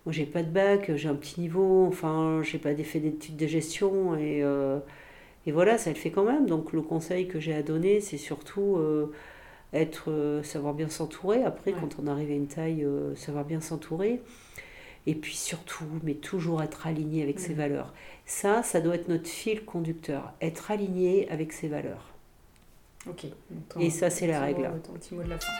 [0.05, 3.45] moi, j'ai pas de bac, j'ai un petit niveau, enfin, j'ai pas fait d'études de
[3.45, 4.43] gestion, et
[5.45, 6.45] et voilà, ça le fait quand même.
[6.45, 9.11] Donc le conseil que j'ai à donner, c'est surtout euh,
[9.73, 11.43] être, euh, savoir bien s'entourer.
[11.43, 14.21] Après, quand on arrive à une taille, euh, savoir bien s'entourer.
[15.07, 17.91] Et puis surtout, mais toujours être aligné avec ses valeurs.
[18.27, 20.31] Ça, ça doit être notre fil conducteur.
[20.41, 22.13] Être aligné avec ses valeurs.
[23.09, 23.25] Ok.
[23.79, 24.69] Et ça, c'est la règle.
[24.83, 25.51] Ton petit mot de la fin.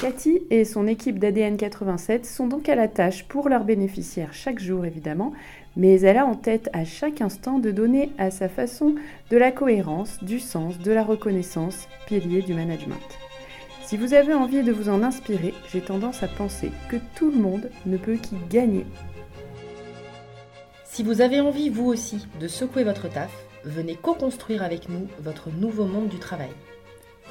[0.00, 4.58] Cathy et son équipe d'ADN 87 sont donc à la tâche pour leurs bénéficiaires chaque
[4.58, 5.34] jour évidemment,
[5.76, 8.94] mais elle a en tête à chaque instant de donner à sa façon
[9.30, 13.18] de la cohérence, du sens, de la reconnaissance, pilier du management.
[13.84, 17.38] Si vous avez envie de vous en inspirer, j'ai tendance à penser que tout le
[17.38, 18.86] monde ne peut qu'y gagner.
[20.84, 23.32] Si vous avez envie, vous aussi, de secouer votre taf,
[23.64, 26.50] venez co-construire avec nous votre nouveau monde du travail.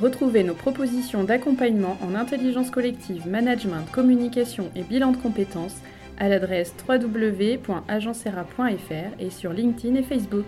[0.01, 5.75] Retrouvez nos propositions d'accompagnement en intelligence collective, management, communication et bilan de compétences
[6.19, 10.45] à l'adresse www.agencera.fr et sur LinkedIn et Facebook.